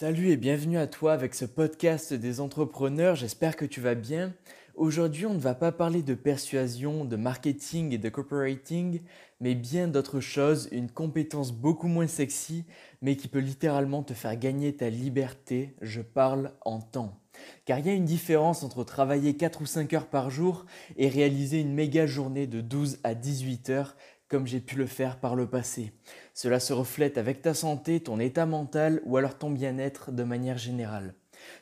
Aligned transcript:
Salut 0.00 0.30
et 0.30 0.38
bienvenue 0.38 0.78
à 0.78 0.86
toi 0.86 1.12
avec 1.12 1.34
ce 1.34 1.44
podcast 1.44 2.14
des 2.14 2.40
entrepreneurs, 2.40 3.16
j'espère 3.16 3.54
que 3.54 3.66
tu 3.66 3.82
vas 3.82 3.94
bien. 3.94 4.32
Aujourd'hui 4.74 5.26
on 5.26 5.34
ne 5.34 5.38
va 5.38 5.54
pas 5.54 5.72
parler 5.72 6.02
de 6.02 6.14
persuasion, 6.14 7.04
de 7.04 7.16
marketing 7.16 7.92
et 7.92 7.98
de 7.98 8.08
copywriting, 8.08 9.02
mais 9.40 9.54
bien 9.54 9.88
d'autres 9.88 10.20
choses, 10.20 10.70
une 10.72 10.90
compétence 10.90 11.52
beaucoup 11.52 11.86
moins 11.86 12.06
sexy, 12.06 12.64
mais 13.02 13.14
qui 13.14 13.28
peut 13.28 13.40
littéralement 13.40 14.02
te 14.02 14.14
faire 14.14 14.36
gagner 14.36 14.74
ta 14.74 14.88
liberté, 14.88 15.76
je 15.82 16.00
parle 16.00 16.54
en 16.64 16.80
temps. 16.80 17.20
Car 17.66 17.78
il 17.78 17.86
y 17.86 17.90
a 17.90 17.94
une 17.94 18.06
différence 18.06 18.62
entre 18.62 18.84
travailler 18.84 19.36
4 19.36 19.60
ou 19.60 19.66
5 19.66 19.92
heures 19.92 20.08
par 20.08 20.30
jour 20.30 20.64
et 20.96 21.10
réaliser 21.10 21.60
une 21.60 21.74
méga 21.74 22.06
journée 22.06 22.46
de 22.46 22.62
12 22.62 23.00
à 23.04 23.14
18 23.14 23.68
heures 23.68 23.96
comme 24.30 24.46
j'ai 24.46 24.60
pu 24.60 24.76
le 24.76 24.86
faire 24.86 25.18
par 25.18 25.34
le 25.34 25.46
passé. 25.46 25.92
Cela 26.32 26.60
se 26.60 26.72
reflète 26.72 27.18
avec 27.18 27.42
ta 27.42 27.52
santé, 27.52 28.00
ton 28.00 28.20
état 28.20 28.46
mental 28.46 29.02
ou 29.04 29.16
alors 29.16 29.36
ton 29.36 29.50
bien-être 29.50 30.12
de 30.12 30.22
manière 30.22 30.56
générale. 30.56 31.14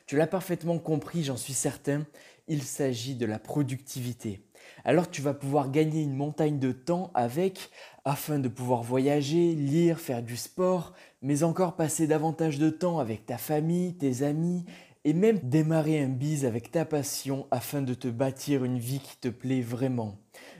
Tu 0.05 0.15
l'as 0.15 0.27
parfaitement 0.27 0.77
compris, 0.77 1.23
j'en 1.23 1.37
suis 1.37 1.53
certain, 1.53 2.05
il 2.47 2.63
s'agit 2.63 3.15
de 3.15 3.25
la 3.25 3.39
productivité. 3.39 4.45
Alors 4.85 5.09
tu 5.09 5.21
vas 5.21 5.33
pouvoir 5.33 5.71
gagner 5.71 6.03
une 6.03 6.15
montagne 6.15 6.59
de 6.59 6.71
temps 6.71 7.11
avec 7.15 7.71
afin 8.05 8.37
de 8.39 8.47
pouvoir 8.47 8.83
voyager, 8.83 9.55
lire, 9.55 9.99
faire 9.99 10.21
du 10.21 10.37
sport, 10.37 10.93
mais 11.21 11.43
encore 11.43 11.75
passer 11.75 12.07
davantage 12.07 12.59
de 12.59 12.69
temps 12.69 12.99
avec 12.99 13.25
ta 13.25 13.37
famille, 13.37 13.97
tes 13.97 14.23
amis 14.23 14.65
et 15.05 15.13
même 15.13 15.39
démarrer 15.39 16.01
un 16.01 16.09
bise 16.09 16.45
avec 16.45 16.71
ta 16.71 16.85
passion 16.85 17.47
afin 17.51 17.81
de 17.81 17.93
te 17.93 18.07
bâtir 18.07 18.63
une 18.63 18.77
vie 18.77 18.99
qui 18.99 19.17
te 19.17 19.29
plaît 19.29 19.61
vraiment. 19.61 20.17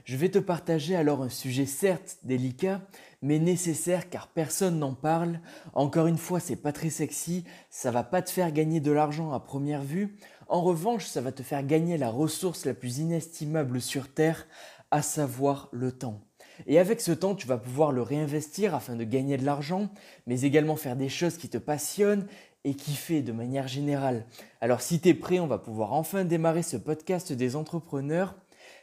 Je 0.09 0.17
vais 0.17 0.29
te 0.29 0.39
partager 0.39 0.95
alors 0.95 1.21
un 1.21 1.29
sujet 1.29 1.67
certes 1.67 2.17
délicat, 2.23 2.81
mais 3.21 3.37
nécessaire 3.37 4.09
car 4.09 4.27
personne 4.29 4.79
n'en 4.79 4.95
parle. 4.95 5.39
Encore 5.73 6.07
une 6.07 6.17
fois, 6.17 6.39
c'est 6.39 6.55
pas 6.55 6.71
très 6.71 6.89
sexy, 6.89 7.43
ça 7.69 7.91
va 7.91 8.01
pas 8.01 8.23
te 8.23 8.31
faire 8.31 8.51
gagner 8.51 8.79
de 8.79 8.91
l'argent 8.91 9.33
à 9.33 9.39
première 9.39 9.83
vue. 9.83 10.17
En 10.47 10.63
revanche, 10.63 11.05
ça 11.05 11.21
va 11.21 11.31
te 11.31 11.43
faire 11.43 11.63
gagner 11.63 11.99
la 11.99 12.09
ressource 12.09 12.65
la 12.65 12.73
plus 12.73 12.97
inestimable 12.97 13.79
sur 13.81 14.11
terre, 14.11 14.47
à 14.89 15.03
savoir 15.03 15.69
le 15.71 15.91
temps. 15.91 16.21
Et 16.65 16.79
avec 16.79 17.01
ce 17.01 17.11
temps, 17.11 17.35
tu 17.35 17.45
vas 17.45 17.59
pouvoir 17.59 17.91
le 17.91 18.01
réinvestir 18.01 18.73
afin 18.73 18.95
de 18.95 19.03
gagner 19.03 19.37
de 19.37 19.45
l'argent, 19.45 19.89
mais 20.25 20.41
également 20.41 20.75
faire 20.75 20.95
des 20.95 21.09
choses 21.09 21.37
qui 21.37 21.49
te 21.49 21.59
passionnent 21.59 22.25
et 22.63 22.73
kiffer 22.73 23.21
de 23.21 23.31
manière 23.31 23.67
générale. 23.67 24.25
Alors 24.59 24.81
si 24.81 24.99
tu 24.99 25.09
es 25.09 25.13
prêt, 25.13 25.39
on 25.39 25.45
va 25.45 25.59
pouvoir 25.59 25.93
enfin 25.93 26.25
démarrer 26.25 26.63
ce 26.63 26.77
podcast 26.77 27.31
des 27.31 27.55
entrepreneurs. 27.55 28.33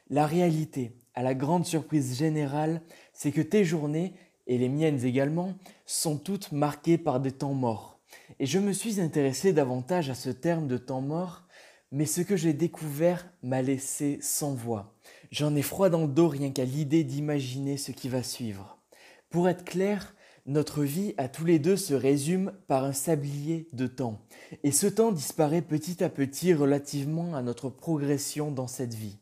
La 0.09 0.29
réalité, 0.29 0.93
à 1.17 1.23
la 1.23 1.35
grande 1.35 1.65
surprise 1.65 2.17
générale, 2.17 2.83
c'est 3.13 3.33
que 3.33 3.41
tes 3.41 3.65
journées, 3.65 4.15
et 4.47 4.59
les 4.59 4.69
miennes 4.69 5.05
également, 5.05 5.55
sont 5.87 6.19
toutes 6.19 6.53
marquées 6.53 6.99
par 6.99 7.19
des 7.19 7.33
temps 7.33 7.55
morts. 7.55 7.99
Et 8.39 8.47
je 8.47 8.59
me 8.59 8.73
suis 8.73 9.01
intéressé 9.01 9.53
davantage 9.53 10.11
à 10.11 10.15
ce 10.15 10.31
terme 10.31 10.69
de 10.69 10.77
temps 10.77 11.01
mort, 11.01 11.43
mais 11.91 12.07
ce 12.07 12.21
que 12.21 12.37
j'ai 12.37 12.53
découvert 12.53 13.29
m'a 13.43 13.63
laissé 13.63 14.19
sans 14.21 14.55
voix. 14.55 14.95
J'en 15.31 15.57
ai 15.57 15.63
froid 15.63 15.89
dans 15.89 16.03
le 16.03 16.13
dos 16.13 16.29
rien 16.29 16.51
qu'à 16.51 16.65
l'idée 16.65 17.03
d'imaginer 17.03 17.77
ce 17.77 17.93
qui 17.93 18.09
va 18.09 18.23
suivre. 18.23 18.79
Pour 19.31 19.49
être 19.49 19.65
clair, 19.65 20.15
notre 20.47 20.85
vie 20.85 21.15
à 21.17 21.29
tous 21.29 21.45
les 21.45 21.59
deux 21.59 21.77
se 21.77 21.95
résume 21.95 22.53
par 22.69 22.85
un 22.85 22.93
sablier 22.93 23.69
de 23.73 23.87
temps. 23.87 24.21
Et 24.63 24.71
ce 24.71 24.87
temps 24.87 25.11
disparaît 25.11 25.63
petit 25.63 26.05
à 26.05 26.09
petit 26.09 26.55
relativement 26.55 27.35
à 27.35 27.43
notre 27.43 27.69
progression 27.69 28.53
dans 28.53 28.69
cette 28.69 28.95
vie. 28.95 29.19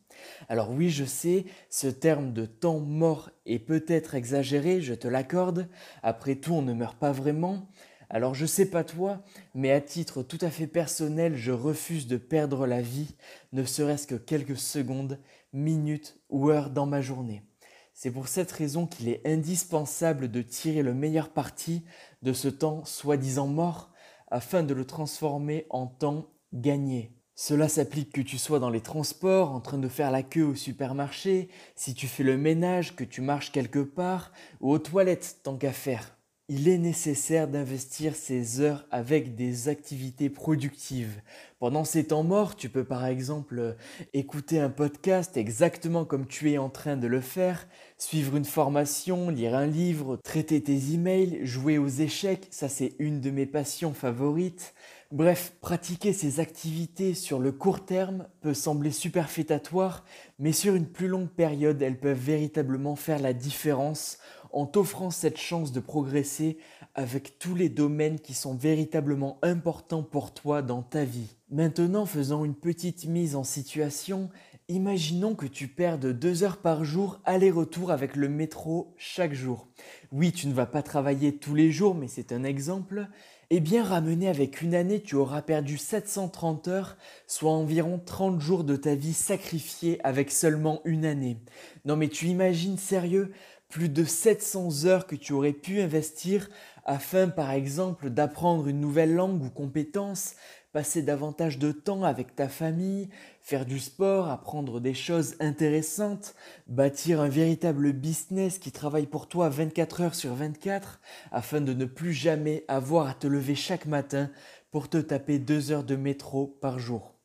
Alors 0.49 0.71
oui, 0.71 0.89
je 0.89 1.05
sais, 1.05 1.45
ce 1.69 1.87
terme 1.87 2.33
de 2.33 2.45
temps 2.45 2.79
mort 2.79 3.29
est 3.45 3.59
peut-être 3.59 4.15
exagéré, 4.15 4.81
je 4.81 4.93
te 4.93 5.07
l'accorde. 5.07 5.67
Après 6.03 6.35
tout, 6.35 6.53
on 6.53 6.61
ne 6.61 6.73
meurt 6.73 6.97
pas 6.97 7.11
vraiment. 7.11 7.67
Alors 8.09 8.35
je 8.35 8.45
sais 8.45 8.69
pas 8.69 8.83
toi, 8.83 9.23
mais 9.55 9.71
à 9.71 9.81
titre 9.81 10.21
tout 10.21 10.37
à 10.41 10.49
fait 10.49 10.67
personnel, 10.67 11.35
je 11.35 11.51
refuse 11.51 12.07
de 12.07 12.17
perdre 12.17 12.67
la 12.67 12.81
vie, 12.81 13.15
ne 13.51 13.63
serait-ce 13.63 14.07
que 14.07 14.15
quelques 14.15 14.57
secondes, 14.57 15.19
minutes 15.53 16.19
ou 16.29 16.49
heures 16.49 16.69
dans 16.69 16.85
ma 16.85 17.01
journée. 17.01 17.43
C'est 17.93 18.11
pour 18.11 18.27
cette 18.27 18.51
raison 18.51 18.87
qu'il 18.87 19.07
est 19.07 19.25
indispensable 19.25 20.29
de 20.29 20.41
tirer 20.41 20.83
le 20.83 20.93
meilleur 20.93 21.29
parti 21.29 21.85
de 22.21 22.33
ce 22.33 22.49
temps 22.49 22.83
soi-disant 22.83 23.47
mort 23.47 23.91
afin 24.29 24.63
de 24.63 24.73
le 24.73 24.85
transformer 24.85 25.65
en 25.69 25.87
temps 25.87 26.27
gagné. 26.51 27.14
Cela 27.35 27.67
s'applique 27.67 28.13
que 28.13 28.21
tu 28.21 28.37
sois 28.37 28.59
dans 28.59 28.69
les 28.69 28.79
transports, 28.79 29.51
en 29.51 29.59
train 29.59 29.77
de 29.77 29.89
faire 29.89 30.09
la 30.09 30.23
queue 30.23 30.45
au 30.45 30.55
supermarché, 30.55 31.49
si 31.75 31.93
tu 31.93 32.07
fais 32.07 32.23
le 32.23 32.37
ménage, 32.37 32.95
que 32.95 33.03
tu 33.03 33.19
marches 33.19 33.51
quelque 33.51 33.79
part, 33.79 34.31
ou 34.61 34.71
aux 34.71 34.79
toilettes 34.79 35.39
tant 35.43 35.57
qu'à 35.57 35.73
faire 35.73 36.15
il 36.47 36.67
est 36.69 36.77
nécessaire 36.77 37.47
d'investir 37.47 38.15
ces 38.15 38.61
heures 38.61 38.85
avec 38.91 39.35
des 39.35 39.67
activités 39.67 40.29
productives. 40.29 41.19
Pendant 41.57 41.83
ces 41.85 42.05
temps 42.05 42.21
morts, 42.21 42.55
tu 42.55 42.69
peux 42.69 42.83
par 42.83 43.07
exemple 43.07 43.75
écouter 44.13 44.59
un 44.59 44.69
podcast 44.69 45.37
exactement 45.37 46.05
comme 46.05 46.27
tu 46.27 46.51
es 46.51 46.59
en 46.59 46.69
train 46.69 46.97
de 46.97 47.07
le 47.07 47.19
faire, 47.19 47.67
suivre 47.97 48.35
une 48.35 48.45
formation, 48.45 49.29
lire 49.29 49.55
un 49.55 49.65
livre, 49.65 50.17
traiter 50.17 50.61
tes 50.61 50.93
emails, 50.93 51.39
jouer 51.43 51.79
aux 51.79 51.87
échecs, 51.87 52.47
ça 52.51 52.69
c'est 52.69 52.93
une 52.99 53.21
de 53.21 53.31
mes 53.31 53.47
passions 53.47 53.93
favorites. 53.93 54.75
Bref, 55.15 55.53
pratiquer 55.61 56.11
ces 56.11 56.41
activités 56.41 57.13
sur 57.13 57.39
le 57.39 57.53
court 57.53 57.85
terme 57.85 58.27
peut 58.41 58.53
sembler 58.53 58.91
superfétatoire, 58.91 60.03
mais 60.39 60.51
sur 60.51 60.75
une 60.75 60.87
plus 60.87 61.07
longue 61.07 61.29
période, 61.29 61.81
elles 61.81 62.01
peuvent 62.01 62.19
véritablement 62.19 62.97
faire 62.97 63.19
la 63.19 63.31
différence 63.31 64.17
en 64.51 64.65
t'offrant 64.65 65.11
cette 65.11 65.37
chance 65.37 65.71
de 65.71 65.79
progresser 65.79 66.57
avec 66.95 67.39
tous 67.39 67.55
les 67.55 67.69
domaines 67.69 68.19
qui 68.19 68.33
sont 68.33 68.55
véritablement 68.55 69.39
importants 69.41 70.03
pour 70.03 70.33
toi 70.33 70.61
dans 70.61 70.81
ta 70.81 71.05
vie. 71.05 71.37
Maintenant, 71.49 72.05
faisons 72.05 72.43
une 72.43 72.53
petite 72.53 73.05
mise 73.05 73.37
en 73.37 73.45
situation. 73.45 74.29
Imaginons 74.67 75.33
que 75.33 75.45
tu 75.45 75.69
perdes 75.69 76.07
deux 76.07 76.43
heures 76.43 76.57
par 76.57 76.83
jour 76.83 77.21
aller-retour 77.23 77.89
avec 77.89 78.17
le 78.17 78.27
métro 78.27 78.93
chaque 78.97 79.33
jour. 79.33 79.69
Oui, 80.11 80.33
tu 80.33 80.47
ne 80.47 80.53
vas 80.53 80.65
pas 80.65 80.81
travailler 80.81 81.37
tous 81.37 81.55
les 81.55 81.71
jours, 81.71 81.95
mais 81.95 82.09
c'est 82.09 82.33
un 82.33 82.43
exemple. 82.43 83.07
Eh 83.51 83.59
bien, 83.59 83.83
ramené 83.83 84.27
avec 84.27 84.61
une 84.63 84.73
année, 84.73 85.01
tu 85.01 85.15
auras 85.15 85.43
perdu 85.43 85.77
730 85.77 86.67
heures, 86.67 86.97
soit 87.27 87.51
environ 87.51 88.01
30 88.03 88.41
jours 88.41 88.63
de 88.63 88.75
ta 88.75 88.95
vie 88.95 89.13
sacrifiés 89.13 89.99
avec 90.03 90.31
seulement 90.31 90.81
une 90.83 91.05
année. 91.05 91.37
Non 91.85 91.95
mais 91.95 92.07
tu 92.07 92.25
imagines 92.25 92.79
sérieux 92.79 93.31
plus 93.69 93.89
de 93.89 94.03
700 94.03 94.85
heures 94.85 95.05
que 95.05 95.15
tu 95.15 95.33
aurais 95.33 95.53
pu 95.53 95.79
investir 95.79 96.49
afin 96.85 97.27
par 97.27 97.51
exemple 97.51 98.09
d'apprendre 98.09 98.67
une 98.67 98.79
nouvelle 98.79 99.13
langue 99.13 99.43
ou 99.43 99.49
compétence, 99.49 100.35
passer 100.75 101.01
davantage 101.01 101.57
de 101.57 101.71
temps 101.71 102.03
avec 102.03 102.35
ta 102.35 102.49
famille, 102.49 103.07
faire 103.39 103.65
du 103.65 103.79
sport, 103.79 104.27
apprendre 104.27 104.81
des 104.81 104.93
choses 104.93 105.37
intéressantes, 105.39 106.35
bâtir 106.67 107.21
un 107.21 107.29
véritable 107.29 107.93
business 107.93 108.59
qui 108.59 108.73
travaille 108.73 109.05
pour 109.05 109.29
toi 109.29 109.47
24 109.47 110.01
heures 110.01 110.15
sur 110.15 110.35
24 110.35 110.99
afin 111.31 111.61
de 111.61 111.71
ne 111.71 111.85
plus 111.85 112.11
jamais 112.11 112.65
avoir 112.67 113.07
à 113.07 113.13
te 113.13 113.25
lever 113.25 113.55
chaque 113.55 113.85
matin 113.85 114.29
pour 114.69 114.89
te 114.89 114.97
taper 114.97 115.39
deux 115.39 115.71
heures 115.71 115.85
de 115.85 115.95
métro 115.95 116.57
par 116.59 116.77
jour. 116.77 117.15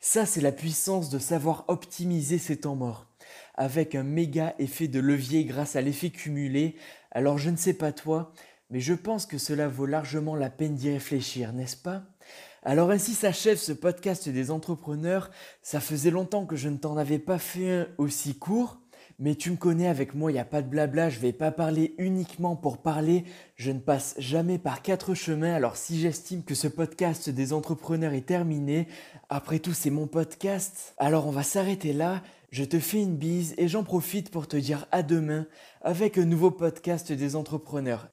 Ça, 0.00 0.26
c'est 0.26 0.42
la 0.42 0.52
puissance 0.52 1.08
de 1.08 1.18
savoir 1.18 1.64
optimiser 1.68 2.36
ses 2.36 2.58
temps 2.58 2.76
morts 2.76 3.06
avec 3.54 3.94
un 3.94 4.02
méga 4.02 4.54
effet 4.58 4.86
de 4.86 5.00
levier 5.00 5.46
grâce 5.46 5.76
à 5.76 5.80
l'effet 5.80 6.10
cumulé. 6.10 6.76
Alors 7.10 7.38
je 7.38 7.48
ne 7.48 7.56
sais 7.56 7.72
pas 7.72 7.92
toi, 7.92 8.34
mais 8.68 8.80
je 8.80 8.92
pense 8.92 9.24
que 9.24 9.38
cela 9.38 9.66
vaut 9.66 9.86
largement 9.86 10.36
la 10.36 10.50
peine 10.50 10.74
d'y 10.74 10.90
réfléchir, 10.90 11.54
n'est-ce 11.54 11.78
pas? 11.78 12.02
Alors 12.68 12.90
ainsi 12.90 13.14
s'achève 13.14 13.56
ce 13.56 13.72
podcast 13.72 14.28
des 14.28 14.50
entrepreneurs. 14.50 15.30
Ça 15.62 15.80
faisait 15.80 16.10
longtemps 16.10 16.44
que 16.44 16.54
je 16.54 16.68
ne 16.68 16.76
t'en 16.76 16.98
avais 16.98 17.18
pas 17.18 17.38
fait 17.38 17.70
un 17.70 17.86
aussi 17.96 18.38
court. 18.38 18.78
Mais 19.18 19.36
tu 19.36 19.50
me 19.50 19.56
connais 19.56 19.88
avec 19.88 20.14
moi, 20.14 20.30
il 20.30 20.34
n'y 20.34 20.40
a 20.40 20.44
pas 20.44 20.60
de 20.60 20.68
blabla, 20.68 21.08
je 21.08 21.18
vais 21.18 21.32
pas 21.32 21.50
parler 21.50 21.94
uniquement 21.96 22.56
pour 22.56 22.82
parler, 22.82 23.24
je 23.56 23.70
ne 23.70 23.80
passe 23.80 24.16
jamais 24.18 24.58
par 24.58 24.82
quatre 24.82 25.14
chemins, 25.14 25.54
alors 25.54 25.76
si 25.76 25.98
j'estime 25.98 26.44
que 26.44 26.54
ce 26.54 26.68
podcast 26.68 27.28
des 27.28 27.52
entrepreneurs 27.52 28.12
est 28.12 28.26
terminé, 28.26 28.86
après 29.28 29.58
tout 29.58 29.72
c'est 29.72 29.90
mon 29.90 30.06
podcast, 30.06 30.94
alors 30.98 31.26
on 31.26 31.32
va 31.32 31.42
s'arrêter 31.42 31.92
là, 31.92 32.22
je 32.52 32.62
te 32.62 32.78
fais 32.78 33.02
une 33.02 33.16
bise 33.16 33.54
et 33.58 33.66
j'en 33.66 33.82
profite 33.82 34.30
pour 34.30 34.46
te 34.46 34.56
dire 34.56 34.86
à 34.92 35.02
demain 35.02 35.46
avec 35.80 36.16
un 36.16 36.24
nouveau 36.24 36.52
podcast 36.52 37.10
des 37.10 37.34
entrepreneurs. 37.34 38.08